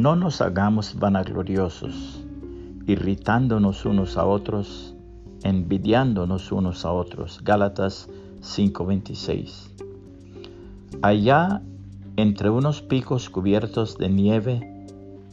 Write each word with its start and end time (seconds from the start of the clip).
no 0.00 0.16
nos 0.16 0.40
hagamos 0.40 0.98
vanagloriosos, 0.98 2.24
irritándonos 2.86 3.84
unos 3.84 4.16
a 4.16 4.24
otros, 4.24 4.96
envidiándonos 5.42 6.52
unos 6.52 6.86
a 6.86 6.92
otros. 6.92 7.40
Gálatas 7.44 8.08
5:26. 8.40 9.70
Allá, 11.02 11.60
entre 12.16 12.48
unos 12.48 12.80
picos 12.80 13.28
cubiertos 13.28 13.98
de 13.98 14.08
nieve, 14.08 14.86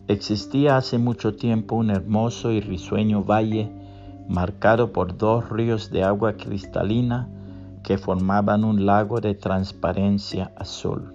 existía 0.09 0.75
hace 0.75 0.97
mucho 0.97 1.35
tiempo 1.35 1.75
un 1.77 1.89
hermoso 1.89 2.51
y 2.51 2.59
risueño 2.59 3.23
valle 3.23 3.71
marcado 4.27 4.91
por 4.91 5.17
dos 5.17 5.49
ríos 5.49 5.91
de 5.91 6.03
agua 6.03 6.33
cristalina 6.33 7.29
que 7.83 7.97
formaban 7.97 8.65
un 8.65 8.85
lago 8.85 9.21
de 9.21 9.33
transparencia 9.33 10.51
azul. 10.57 11.13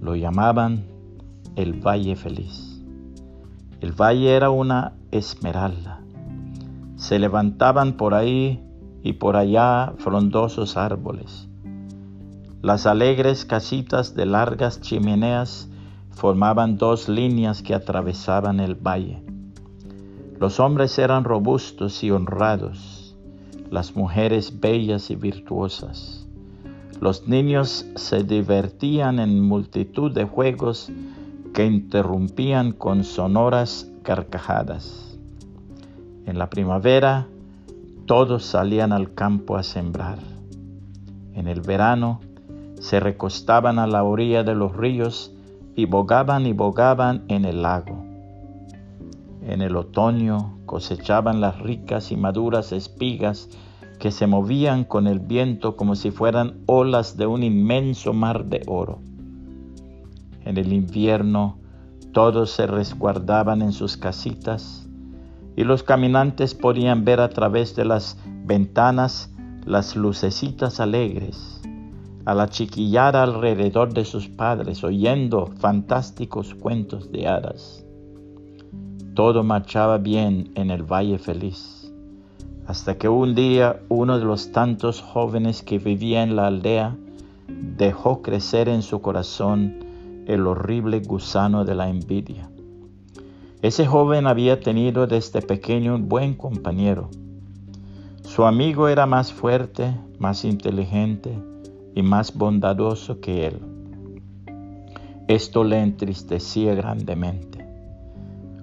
Lo 0.00 0.16
llamaban 0.16 0.91
el 1.56 1.74
Valle 1.74 2.16
Feliz. 2.16 2.82
El 3.80 3.92
valle 3.92 4.34
era 4.34 4.48
una 4.48 4.94
esmeralda. 5.10 6.00
Se 6.96 7.18
levantaban 7.18 7.94
por 7.94 8.14
ahí 8.14 8.62
y 9.02 9.14
por 9.14 9.36
allá 9.36 9.92
frondosos 9.98 10.76
árboles. 10.76 11.48
Las 12.62 12.86
alegres 12.86 13.44
casitas 13.44 14.14
de 14.14 14.24
largas 14.24 14.80
chimeneas 14.80 15.68
formaban 16.10 16.78
dos 16.78 17.08
líneas 17.08 17.60
que 17.60 17.74
atravesaban 17.74 18.60
el 18.60 18.74
valle. 18.74 19.22
Los 20.38 20.58
hombres 20.58 20.98
eran 20.98 21.24
robustos 21.24 22.02
y 22.02 22.10
honrados, 22.10 23.14
las 23.70 23.94
mujeres 23.94 24.60
bellas 24.60 25.10
y 25.10 25.16
virtuosas. 25.16 26.26
Los 27.00 27.26
niños 27.26 27.84
se 27.96 28.22
divertían 28.22 29.18
en 29.18 29.40
multitud 29.40 30.12
de 30.12 30.24
juegos 30.24 30.90
que 31.52 31.66
interrumpían 31.66 32.72
con 32.72 33.04
sonoras 33.04 33.90
carcajadas. 34.02 35.18
En 36.26 36.38
la 36.38 36.48
primavera 36.48 37.28
todos 38.06 38.44
salían 38.44 38.92
al 38.92 39.14
campo 39.14 39.56
a 39.56 39.62
sembrar. 39.62 40.18
En 41.34 41.46
el 41.46 41.60
verano 41.60 42.20
se 42.80 43.00
recostaban 43.00 43.78
a 43.78 43.86
la 43.86 44.02
orilla 44.02 44.42
de 44.42 44.54
los 44.54 44.76
ríos 44.76 45.32
y 45.76 45.86
bogaban 45.86 46.46
y 46.46 46.52
bogaban 46.52 47.24
en 47.28 47.44
el 47.44 47.62
lago. 47.62 48.04
En 49.46 49.60
el 49.62 49.76
otoño 49.76 50.58
cosechaban 50.66 51.40
las 51.40 51.60
ricas 51.60 52.12
y 52.12 52.16
maduras 52.16 52.72
espigas 52.72 53.48
que 53.98 54.10
se 54.10 54.26
movían 54.26 54.84
con 54.84 55.06
el 55.06 55.20
viento 55.20 55.76
como 55.76 55.94
si 55.94 56.10
fueran 56.10 56.60
olas 56.66 57.16
de 57.16 57.26
un 57.26 57.42
inmenso 57.42 58.12
mar 58.12 58.46
de 58.46 58.62
oro. 58.66 58.98
En 60.44 60.56
el 60.56 60.72
invierno 60.72 61.58
todos 62.12 62.50
se 62.50 62.66
resguardaban 62.66 63.62
en 63.62 63.72
sus 63.72 63.96
casitas 63.96 64.86
y 65.56 65.64
los 65.64 65.82
caminantes 65.82 66.54
podían 66.54 67.04
ver 67.04 67.20
a 67.20 67.28
través 67.28 67.76
de 67.76 67.84
las 67.84 68.18
ventanas 68.44 69.30
las 69.64 69.96
lucecitas 69.96 70.80
alegres, 70.80 71.60
a 72.24 72.34
la 72.34 72.48
chiquillada 72.48 73.22
alrededor 73.22 73.92
de 73.92 74.04
sus 74.04 74.28
padres 74.28 74.82
oyendo 74.82 75.46
fantásticos 75.58 76.54
cuentos 76.54 77.12
de 77.12 77.28
hadas. 77.28 77.84
Todo 79.14 79.44
marchaba 79.44 79.98
bien 79.98 80.50
en 80.54 80.70
el 80.70 80.82
Valle 80.82 81.18
Feliz, 81.18 81.92
hasta 82.66 82.96
que 82.96 83.08
un 83.08 83.34
día 83.34 83.80
uno 83.88 84.18
de 84.18 84.24
los 84.24 84.52
tantos 84.52 85.00
jóvenes 85.00 85.62
que 85.62 85.78
vivía 85.78 86.22
en 86.22 86.36
la 86.36 86.46
aldea 86.46 86.96
dejó 87.48 88.22
crecer 88.22 88.68
en 88.68 88.82
su 88.82 89.00
corazón 89.00 89.91
el 90.26 90.46
horrible 90.46 91.00
gusano 91.00 91.64
de 91.64 91.74
la 91.74 91.88
envidia. 91.88 92.48
Ese 93.60 93.86
joven 93.86 94.26
había 94.26 94.60
tenido 94.60 95.06
desde 95.06 95.42
pequeño 95.42 95.94
un 95.94 96.08
buen 96.08 96.34
compañero. 96.34 97.10
Su 98.22 98.44
amigo 98.44 98.88
era 98.88 99.06
más 99.06 99.32
fuerte, 99.32 99.94
más 100.18 100.44
inteligente 100.44 101.36
y 101.94 102.02
más 102.02 102.34
bondadoso 102.36 103.20
que 103.20 103.46
él. 103.46 103.60
Esto 105.28 105.64
le 105.64 105.80
entristecía 105.80 106.74
grandemente. 106.74 107.66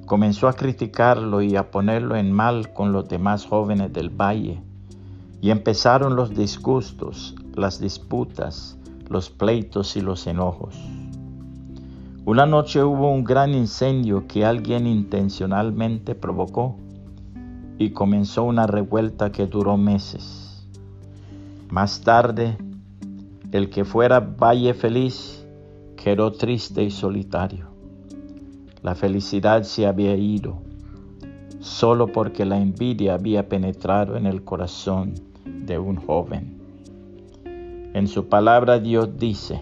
Comenzó 0.06 0.48
a 0.48 0.54
criticarlo 0.54 1.42
y 1.42 1.56
a 1.56 1.72
ponerlo 1.72 2.16
en 2.16 2.32
mal 2.32 2.74
con 2.74 2.92
los 2.92 3.08
demás 3.08 3.46
jóvenes 3.46 3.94
del 3.94 4.10
valle, 4.10 4.62
y 5.42 5.52
empezaron 5.52 6.16
los 6.16 6.36
disgustos, 6.36 7.36
las 7.56 7.80
disputas, 7.80 8.78
los 9.08 9.30
pleitos 9.30 9.96
y 9.96 10.02
los 10.02 10.28
enojos. 10.28 10.76
Una 12.30 12.46
noche 12.46 12.84
hubo 12.84 13.12
un 13.12 13.24
gran 13.24 13.56
incendio 13.56 14.28
que 14.28 14.46
alguien 14.46 14.86
intencionalmente 14.86 16.14
provocó 16.14 16.76
y 17.80 17.90
comenzó 17.90 18.44
una 18.44 18.68
revuelta 18.68 19.32
que 19.32 19.48
duró 19.48 19.78
meses. 19.78 20.64
Más 21.72 22.02
tarde, 22.02 22.56
el 23.52 23.72
que 23.72 23.84
fuera 23.84 24.20
Valle 24.20 24.76
Feliz 24.76 25.44
quedó 25.98 26.32
triste 26.32 26.84
y 26.84 26.92
solitario. 26.92 27.70
La 28.84 28.94
felicidad 28.94 29.64
se 29.64 29.88
había 29.88 30.16
ido, 30.16 30.62
solo 31.60 32.06
porque 32.06 32.46
la 32.46 32.62
envidia 32.62 33.16
había 33.16 33.50
penetrado 33.50 34.18
en 34.18 34.28
el 34.28 34.44
corazón 34.44 35.16
de 35.46 35.80
un 35.80 35.96
joven. 35.96 36.62
En 37.96 38.08
su 38.08 38.28
palabra 38.28 38.78
Dios 38.78 39.18
dice, 39.18 39.62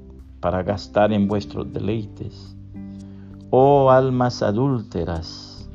para 0.41 0.63
gastar 0.63 1.13
en 1.13 1.27
vuestros 1.27 1.71
deleites. 1.71 2.55
Oh 3.51 3.91
almas 3.91 4.41
adúlteras, 4.41 5.69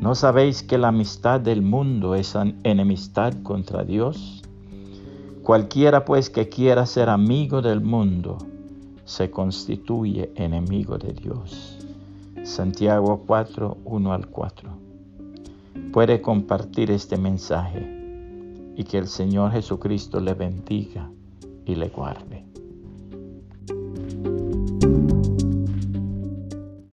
¿no 0.00 0.14
sabéis 0.14 0.62
que 0.62 0.76
la 0.76 0.88
amistad 0.88 1.40
del 1.40 1.62
mundo 1.62 2.14
es 2.14 2.34
enemistad 2.64 3.32
contra 3.42 3.84
Dios? 3.84 4.42
Cualquiera 5.42 6.04
pues 6.04 6.28
que 6.28 6.48
quiera 6.48 6.84
ser 6.84 7.08
amigo 7.08 7.62
del 7.62 7.80
mundo, 7.80 8.36
se 9.04 9.30
constituye 9.30 10.30
enemigo 10.34 10.98
de 10.98 11.14
Dios. 11.14 11.78
Santiago 12.42 13.24
4, 13.26 13.78
1 13.84 14.12
al 14.12 14.26
4. 14.26 14.70
Puede 15.92 16.20
compartir 16.20 16.90
este 16.90 17.16
mensaje 17.16 17.98
y 18.76 18.84
que 18.84 18.98
el 18.98 19.06
Señor 19.06 19.52
Jesucristo 19.52 20.20
le 20.20 20.34
bendiga 20.34 21.10
y 21.64 21.74
le 21.74 21.88
guarde. 21.88 22.37